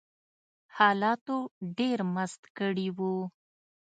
[0.77, 1.37] حالاتو
[1.77, 3.15] ډېر مست کړي وو